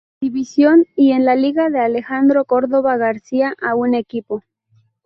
División 0.19 0.87
y 0.95 1.11
en 1.11 1.25
la 1.25 1.35
Liga 1.35 1.69
de 1.69 1.79
Alejandro 1.79 2.45
Córdova 2.45 2.97
García 2.97 3.55
a 3.61 3.75
un 3.75 3.93
equipo. 3.93 4.41